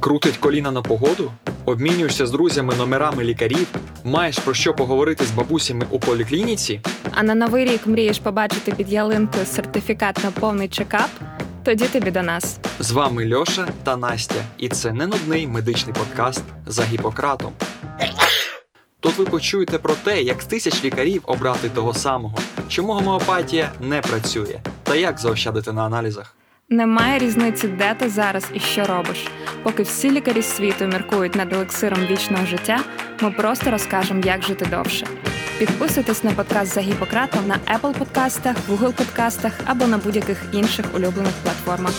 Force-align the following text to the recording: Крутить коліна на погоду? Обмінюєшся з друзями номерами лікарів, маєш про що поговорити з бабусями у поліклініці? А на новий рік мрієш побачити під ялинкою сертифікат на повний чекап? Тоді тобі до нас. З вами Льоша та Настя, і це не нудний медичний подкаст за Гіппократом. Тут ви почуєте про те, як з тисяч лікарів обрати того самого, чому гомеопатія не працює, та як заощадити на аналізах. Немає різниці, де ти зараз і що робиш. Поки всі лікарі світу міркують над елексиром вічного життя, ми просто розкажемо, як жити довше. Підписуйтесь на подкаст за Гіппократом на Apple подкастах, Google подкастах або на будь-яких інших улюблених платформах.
Крутить 0.00 0.36
коліна 0.36 0.70
на 0.70 0.82
погоду? 0.82 1.32
Обмінюєшся 1.64 2.26
з 2.26 2.30
друзями 2.30 2.74
номерами 2.74 3.24
лікарів, 3.24 3.66
маєш 4.04 4.38
про 4.38 4.54
що 4.54 4.74
поговорити 4.74 5.24
з 5.24 5.30
бабусями 5.30 5.86
у 5.90 5.98
поліклініці? 5.98 6.80
А 7.10 7.22
на 7.22 7.34
новий 7.34 7.64
рік 7.64 7.86
мрієш 7.86 8.18
побачити 8.18 8.72
під 8.72 8.92
ялинкою 8.92 9.46
сертифікат 9.46 10.24
на 10.24 10.30
повний 10.30 10.68
чекап? 10.68 11.10
Тоді 11.64 11.84
тобі 11.84 12.10
до 12.10 12.22
нас. 12.22 12.58
З 12.78 12.90
вами 12.90 13.34
Льоша 13.34 13.68
та 13.82 13.96
Настя, 13.96 14.44
і 14.58 14.68
це 14.68 14.92
не 14.92 15.06
нудний 15.06 15.46
медичний 15.46 15.94
подкаст 15.94 16.44
за 16.66 16.84
Гіппократом. 16.84 17.52
Тут 19.00 19.18
ви 19.18 19.24
почуєте 19.24 19.78
про 19.78 19.94
те, 19.94 20.22
як 20.22 20.42
з 20.42 20.46
тисяч 20.46 20.84
лікарів 20.84 21.22
обрати 21.26 21.68
того 21.68 21.94
самого, 21.94 22.38
чому 22.68 22.92
гомеопатія 22.92 23.72
не 23.80 24.00
працює, 24.00 24.60
та 24.82 24.94
як 24.94 25.18
заощадити 25.18 25.72
на 25.72 25.84
аналізах. 25.84 26.36
Немає 26.72 27.18
різниці, 27.18 27.68
де 27.68 27.94
ти 27.94 28.08
зараз 28.08 28.46
і 28.54 28.60
що 28.60 28.84
робиш. 28.84 29.28
Поки 29.62 29.82
всі 29.82 30.10
лікарі 30.10 30.42
світу 30.42 30.84
міркують 30.84 31.34
над 31.34 31.52
елексиром 31.52 31.98
вічного 32.10 32.46
життя, 32.46 32.80
ми 33.20 33.30
просто 33.30 33.70
розкажемо, 33.70 34.22
як 34.24 34.42
жити 34.42 34.66
довше. 34.70 35.06
Підписуйтесь 35.58 36.24
на 36.24 36.30
подкаст 36.30 36.74
за 36.74 36.80
Гіппократом 36.80 37.46
на 37.46 37.56
Apple 37.76 37.98
подкастах, 37.98 38.56
Google 38.68 38.92
подкастах 38.92 39.52
або 39.64 39.86
на 39.86 39.98
будь-яких 39.98 40.44
інших 40.52 40.86
улюблених 40.94 41.32
платформах. 41.42 41.92